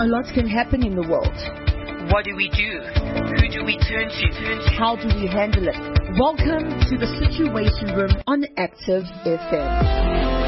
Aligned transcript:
A 0.00 0.06
lot 0.06 0.24
can 0.32 0.48
happen 0.48 0.82
in 0.82 0.94
the 0.94 1.06
world. 1.06 1.28
What 2.10 2.24
do 2.24 2.34
we 2.34 2.48
do? 2.48 2.80
Who 3.36 3.52
do 3.52 3.66
we 3.66 3.76
turn 3.84 4.08
to? 4.08 4.72
How 4.78 4.96
do 4.96 5.06
we 5.14 5.28
handle 5.28 5.68
it? 5.68 5.76
Welcome 6.18 6.72
to 6.88 6.96
the 6.96 7.04
Situation 7.20 7.94
Room 7.94 8.10
on 8.26 8.46
Active 8.56 9.04
FM. 9.28 10.40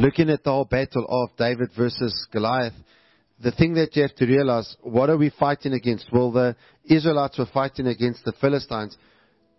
looking 0.00 0.28
at 0.30 0.42
the 0.42 0.50
whole 0.50 0.64
battle 0.64 1.06
of 1.08 1.36
David 1.36 1.70
versus 1.76 2.26
Goliath, 2.32 2.72
the 3.40 3.52
thing 3.52 3.74
that 3.74 3.94
you 3.94 4.02
have 4.02 4.16
to 4.16 4.26
realize, 4.26 4.76
what 4.80 5.08
are 5.08 5.16
we 5.16 5.30
fighting 5.30 5.72
against? 5.72 6.06
Well, 6.12 6.32
the 6.32 6.56
Israelites 6.84 7.38
were 7.38 7.46
fighting 7.46 7.86
against 7.86 8.24
the 8.24 8.32
Philistines. 8.40 8.98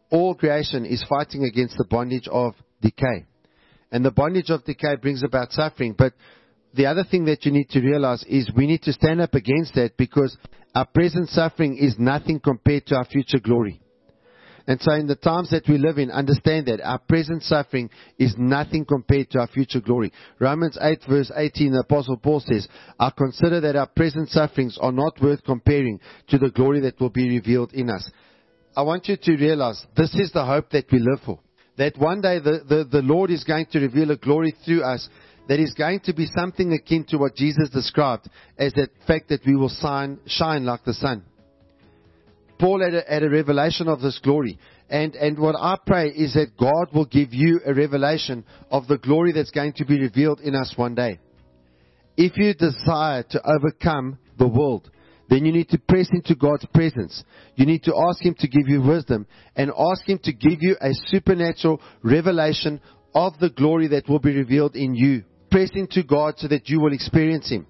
All 0.10 0.36
creation 0.36 0.86
is 0.86 1.02
fighting 1.08 1.46
against 1.46 1.78
the 1.78 1.86
bondage 1.90 2.28
of 2.28 2.56
decay. 2.82 3.28
And 3.94 4.04
the 4.04 4.12
bondage 4.12 4.50
of 4.50 4.66
decay 4.66 4.96
brings 4.96 5.22
about 5.24 5.52
suffering. 5.52 5.94
But 5.96 6.14
the 6.74 6.88
other 6.88 7.04
thing 7.04 7.26
that 7.26 7.46
you 7.46 7.52
need 7.52 7.70
to 7.70 7.80
realize 7.80 8.26
is 8.28 8.50
we 8.58 8.66
need 8.66 8.82
to 8.82 8.92
stand 8.92 9.22
up 9.22 9.36
against 9.36 9.76
that 9.76 9.96
because 9.98 10.36
our 10.74 10.88
present 10.88 11.30
suffering 11.30 11.78
is 11.78 11.96
nothing 12.00 12.40
compared 12.40 12.88
to 12.88 12.96
our 12.96 13.06
future 13.06 13.40
glory. 13.40 13.80
And 14.66 14.82
so 14.82 14.94
in 14.94 15.06
the 15.06 15.16
times 15.16 15.52
that 15.52 15.68
we 15.68 15.78
live 15.78 16.00
in, 16.00 16.10
understand 16.10 16.66
that 16.68 16.82
our 16.82 16.98
present 16.98 17.44
suffering 17.44 17.92
is 18.18 18.34
nothing 18.36 18.84
compared 18.84 19.30
to 19.32 19.40
our 19.42 19.48
future 19.48 19.82
glory. 19.82 20.12
Romans 20.40 20.76
8 20.82 21.00
verse 21.08 21.32
18, 21.36 21.74
the 21.74 21.82
apostle 21.82 22.18
Paul 22.18 22.40
says, 22.40 22.68
I 23.00 23.12
consider 23.16 23.62
that 23.62 23.76
our 23.76 23.88
present 23.88 24.30
sufferings 24.30 24.80
are 24.82 24.94
not 24.94 25.22
worth 25.22 25.44
comparing 25.44 26.00
to 26.30 26.40
the 26.40 26.50
glory 26.50 26.80
that 26.80 27.00
will 27.00 27.12
be 27.12 27.30
revealed 27.30 27.74
in 27.74 27.92
us. 27.92 28.10
I 28.76 28.82
want 28.82 29.08
you 29.08 29.18
to 29.18 29.36
realize 29.36 29.86
this 29.96 30.16
is 30.16 30.32
the 30.32 30.46
hope 30.46 30.72
that 30.72 30.92
we 30.92 30.98
live 30.98 31.20
for. 31.24 31.40
That 31.78 31.98
one 31.98 32.22
day 32.22 32.40
the, 32.40 32.62
the, 32.68 32.88
the 32.90 33.02
Lord 33.02 33.32
is 33.32 33.44
going 33.44 33.66
to 33.68 33.80
reveal 33.80 34.12
a 34.12 34.18
glory 34.18 34.56
through 34.66 34.84
us 34.84 35.10
that 35.48 35.60
is 35.60 35.74
going 35.74 36.00
to 36.02 36.14
be 36.14 36.28
something 36.38 36.72
akin 36.74 37.06
to 37.10 37.18
what 37.18 37.36
Jesus 37.36 37.70
described 37.70 38.30
as 38.58 38.74
that 38.74 38.90
fact 39.08 39.30
that 39.30 39.46
we 39.46 39.56
will 39.56 39.70
shine, 39.70 40.20
shine 40.26 40.66
like 40.66 40.84
the 40.86 40.94
sun. 40.94 41.24
Paul 42.60 42.82
had 42.82 42.94
a, 42.94 43.04
had 43.10 43.24
a 43.24 43.30
revelation 43.30 43.88
of 43.88 44.00
this 44.00 44.20
glory. 44.24 44.58
And, 44.90 45.16
and 45.16 45.40
what 45.40 45.56
I 45.56 45.78
pray 45.86 46.10
is 46.10 46.36
that 46.36 46.56
God 46.58 46.94
will 46.94 47.06
give 47.06 47.34
you 47.34 47.60
a 47.66 47.74
revelation 47.74 48.46
of 48.70 48.88
the 48.88 48.98
glory 48.98 49.34
that's 49.34 49.52
going 49.52 49.74
to 49.74 49.86
be 49.86 50.00
revealed 50.00 50.40
in 50.40 50.56
us 50.56 50.74
one 50.76 50.96
day. 50.96 51.20
If 52.16 52.38
you 52.38 52.54
desire 52.54 53.24
to 53.32 53.42
overcome 53.44 54.20
the 54.38 54.48
world, 54.48 54.90
then 55.30 55.46
you 55.46 55.52
need 55.52 55.70
to 55.70 55.78
press 55.78 56.10
into 56.12 56.36
God's 56.36 56.66
presence. 56.74 57.24
You 57.56 57.66
need 57.66 57.84
to 57.84 57.96
ask 58.10 58.24
Him 58.24 58.36
to 58.40 58.48
give 58.48 58.68
you 58.68 58.82
wisdom 58.82 59.26
and 59.56 59.72
ask 59.72 60.08
Him 60.08 60.20
to 60.24 60.34
give 60.34 60.62
you 60.62 60.76
a 60.82 60.92
supernatural 61.08 61.82
revelation 62.04 62.82
of 63.16 63.34
the 63.40 63.50
glory 63.50 63.88
that 63.90 64.10
will 64.10 64.20
be 64.20 64.36
revealed 64.36 64.76
in 64.76 64.96
you. 64.96 65.24
Press 65.50 65.70
into 65.76 66.04
God 66.04 66.36
so 66.38 66.48
that 66.48 66.68
you 66.68 66.80
will 66.80 66.94
experience 66.94 67.50
Him. 67.50 67.68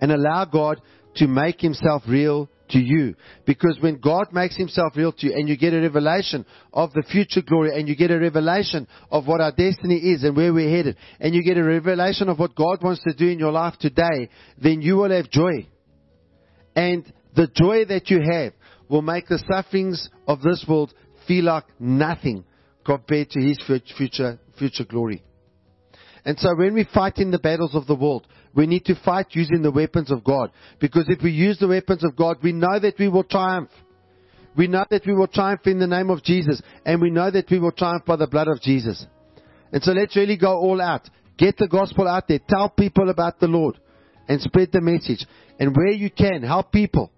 And 0.00 0.12
allow 0.12 0.44
God 0.44 0.80
to 1.16 1.26
make 1.26 1.60
Himself 1.60 2.02
real 2.06 2.48
to 2.70 2.78
you. 2.78 3.14
Because 3.46 3.78
when 3.80 3.98
God 3.98 4.28
makes 4.32 4.56
himself 4.56 4.94
real 4.96 5.12
to 5.12 5.26
you 5.26 5.34
and 5.34 5.48
you 5.48 5.56
get 5.56 5.74
a 5.74 5.80
revelation 5.80 6.44
of 6.72 6.92
the 6.92 7.02
future 7.02 7.42
glory 7.42 7.78
and 7.78 7.88
you 7.88 7.96
get 7.96 8.10
a 8.10 8.18
revelation 8.18 8.86
of 9.10 9.26
what 9.26 9.40
our 9.40 9.52
destiny 9.52 9.96
is 9.96 10.24
and 10.24 10.36
where 10.36 10.52
we're 10.52 10.74
headed 10.74 10.96
and 11.20 11.34
you 11.34 11.42
get 11.42 11.58
a 11.58 11.64
revelation 11.64 12.28
of 12.28 12.38
what 12.38 12.54
God 12.54 12.82
wants 12.82 13.02
to 13.04 13.14
do 13.14 13.28
in 13.28 13.38
your 13.38 13.52
life 13.52 13.74
today, 13.78 14.30
then 14.60 14.82
you 14.82 14.96
will 14.96 15.10
have 15.10 15.30
joy. 15.30 15.66
And 16.76 17.10
the 17.34 17.48
joy 17.48 17.84
that 17.86 18.10
you 18.10 18.20
have 18.20 18.52
will 18.88 19.02
make 19.02 19.26
the 19.28 19.42
sufferings 19.50 20.08
of 20.26 20.42
this 20.42 20.64
world 20.68 20.92
feel 21.26 21.44
like 21.44 21.64
nothing 21.78 22.44
compared 22.84 23.30
to 23.30 23.40
his 23.40 23.58
future, 23.96 24.38
future 24.58 24.84
glory. 24.84 25.22
And 26.24 26.38
so 26.38 26.54
when 26.56 26.74
we 26.74 26.84
fight 26.92 27.18
in 27.18 27.30
the 27.30 27.38
battles 27.38 27.74
of 27.74 27.86
the 27.86 27.94
world, 27.94 28.26
we 28.54 28.66
need 28.66 28.84
to 28.86 28.94
fight 29.04 29.26
using 29.30 29.62
the 29.62 29.70
weapons 29.70 30.10
of 30.10 30.24
God. 30.24 30.52
Because 30.80 31.04
if 31.08 31.22
we 31.22 31.30
use 31.30 31.58
the 31.58 31.68
weapons 31.68 32.04
of 32.04 32.16
God, 32.16 32.38
we 32.42 32.52
know 32.52 32.78
that 32.78 32.98
we 32.98 33.08
will 33.08 33.24
triumph. 33.24 33.70
We 34.56 34.68
know 34.68 34.84
that 34.88 35.04
we 35.06 35.14
will 35.14 35.26
triumph 35.26 35.66
in 35.66 35.80
the 35.80 35.86
name 35.86 36.10
of 36.10 36.22
Jesus. 36.22 36.62
And 36.86 37.00
we 37.00 37.10
know 37.10 37.30
that 37.30 37.50
we 37.50 37.58
will 37.58 37.72
triumph 37.72 38.04
by 38.04 38.16
the 38.16 38.26
blood 38.26 38.48
of 38.48 38.60
Jesus. 38.60 39.04
And 39.72 39.82
so 39.82 39.92
let's 39.92 40.16
really 40.16 40.36
go 40.36 40.56
all 40.56 40.80
out. 40.80 41.08
Get 41.36 41.56
the 41.56 41.66
gospel 41.66 42.06
out 42.06 42.28
there. 42.28 42.38
Tell 42.48 42.68
people 42.68 43.10
about 43.10 43.40
the 43.40 43.48
Lord. 43.48 43.78
And 44.28 44.40
spread 44.40 44.70
the 44.72 44.80
message. 44.80 45.26
And 45.58 45.76
where 45.76 45.90
you 45.90 46.10
can, 46.10 46.42
help 46.42 46.72
people. 46.72 47.10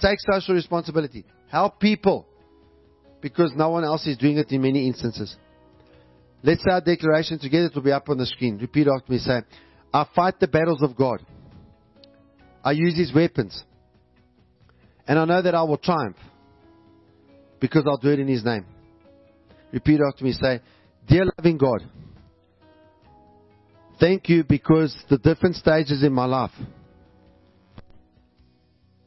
Take 0.00 0.18
social 0.20 0.54
responsibility. 0.54 1.24
Help 1.50 1.80
people. 1.80 2.26
Because 3.20 3.52
no 3.56 3.70
one 3.70 3.84
else 3.84 4.06
is 4.06 4.16
doing 4.16 4.38
it 4.38 4.50
in 4.50 4.62
many 4.62 4.86
instances. 4.86 5.36
Let's 6.42 6.62
say 6.62 6.70
our 6.70 6.80
declaration 6.80 7.38
together. 7.38 7.66
It 7.66 7.74
will 7.74 7.82
be 7.82 7.92
up 7.92 8.08
on 8.08 8.18
the 8.18 8.26
screen. 8.26 8.58
Repeat 8.58 8.86
after 8.88 9.12
me. 9.12 9.18
Say, 9.18 9.40
I 9.92 10.06
fight 10.14 10.38
the 10.40 10.48
battles 10.48 10.82
of 10.82 10.96
God. 10.96 11.24
I 12.64 12.72
use 12.72 12.96
His 12.96 13.12
weapons. 13.12 13.62
And 15.06 15.18
I 15.18 15.24
know 15.24 15.42
that 15.42 15.54
I 15.54 15.62
will 15.62 15.78
triumph. 15.78 16.16
Because 17.60 17.84
I'll 17.86 17.98
do 17.98 18.10
it 18.10 18.20
in 18.20 18.28
His 18.28 18.44
name. 18.44 18.66
Repeat 19.72 20.00
after 20.06 20.24
me. 20.24 20.32
Say, 20.32 20.60
Dear 21.08 21.24
loving 21.38 21.58
God, 21.58 21.82
thank 24.00 24.28
you 24.28 24.44
because 24.44 24.96
the 25.08 25.18
different 25.18 25.56
stages 25.56 26.02
in 26.02 26.12
my 26.12 26.24
life 26.24 26.52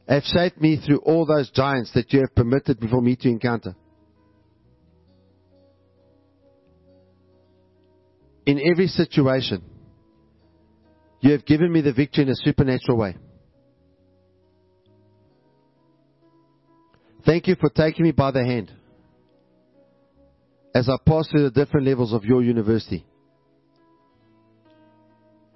have 0.08 0.22
shaped 0.24 0.60
me 0.60 0.80
through 0.84 0.98
all 0.98 1.24
those 1.24 1.50
giants 1.50 1.92
that 1.94 2.12
you 2.12 2.20
have 2.20 2.34
permitted 2.34 2.78
for 2.90 3.00
me 3.00 3.16
to 3.16 3.28
encounter. 3.28 3.74
in 8.46 8.60
every 8.70 8.88
situation, 8.88 9.62
you 11.20 11.32
have 11.32 11.44
given 11.44 11.72
me 11.72 11.80
the 11.80 11.92
victory 11.92 12.24
in 12.24 12.30
a 12.30 12.36
supernatural 12.36 12.98
way. 12.98 13.16
Thank 17.24 17.46
you 17.46 17.54
for 17.54 17.68
taking 17.68 18.04
me 18.04 18.10
by 18.10 18.32
the 18.32 18.44
hand 18.44 18.72
as 20.74 20.88
I 20.88 20.96
pass 21.06 21.28
through 21.28 21.44
the 21.44 21.64
different 21.64 21.86
levels 21.86 22.12
of 22.12 22.24
your 22.24 22.42
university. 22.42 23.06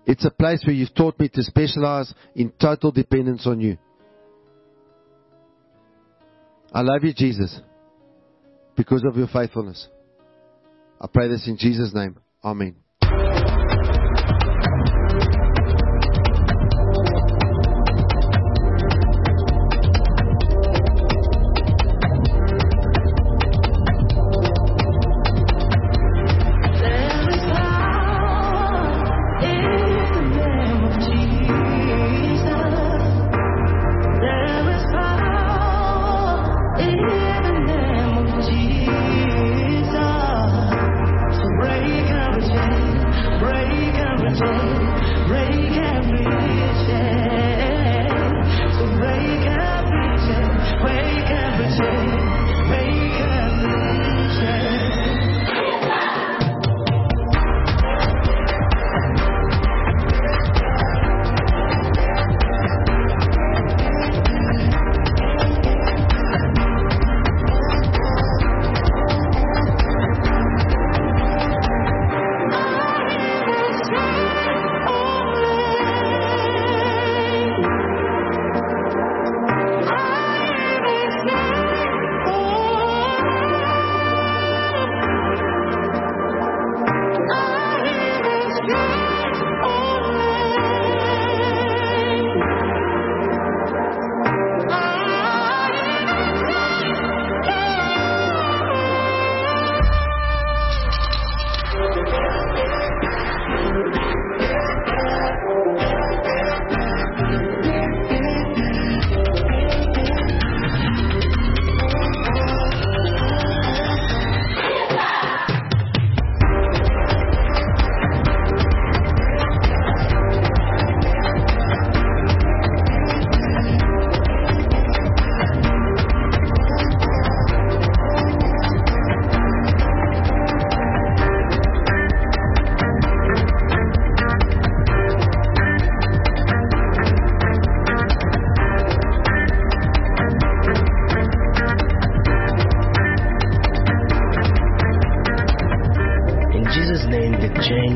It's 0.07 0.25
a 0.25 0.31
place 0.31 0.63
where 0.65 0.75
you've 0.75 0.95
taught 0.95 1.19
me 1.19 1.29
to 1.29 1.43
specialize 1.43 2.15
in 2.35 2.53
total 2.61 2.93
dependence 2.93 3.47
on 3.47 3.61
you. 3.61 3.77
I 6.73 6.83
love 6.83 7.03
you, 7.03 7.13
Jesus, 7.13 7.61
because 8.77 9.05
of 9.05 9.17
your 9.17 9.29
faithfulness. 9.29 9.89
I 11.01 11.07
pray 11.13 11.29
this 11.29 11.49
in 11.49 11.57
Jesus' 11.57 11.93
name. 11.93 12.17
Amen. 12.45 12.77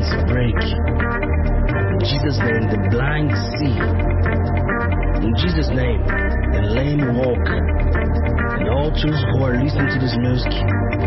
Chains 0.01 0.23
break. 0.27 0.55
In 0.55 1.99
Jesus' 1.99 2.39
name, 2.39 2.65
the 2.69 2.79
blind 2.89 3.31
see. 3.57 3.75
In 5.25 5.33
Jesus' 5.37 5.69
name, 5.69 6.01
the 6.53 6.61
lame 6.73 7.17
walk. 7.17 7.45
And 8.57 8.69
all 8.69 8.89
those 8.89 9.21
who 9.33 9.43
are 9.43 9.55
listening 9.61 9.89
to 9.89 9.99
this 9.99 10.15
music, 10.17 10.53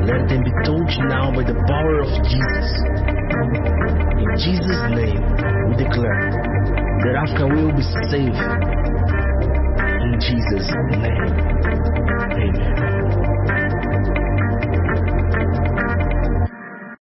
let 0.06 0.28
them 0.28 0.42
be 0.44 0.52
touched 0.62 1.00
now 1.08 1.30
by 1.34 1.42
the 1.42 1.54
power 1.66 2.00
of 2.02 2.10
Jesus. 2.24 2.68
In 4.20 4.30
Jesus' 4.38 4.82
name, 4.94 5.22
we 5.68 5.76
declare 5.76 6.30
that 7.04 7.14
Africa 7.18 7.46
will 7.46 7.72
be 7.74 7.82
saved. 8.10 8.38
In 10.02 10.20
Jesus' 10.20 10.70
name, 10.90 11.30
amen. 12.32 13.33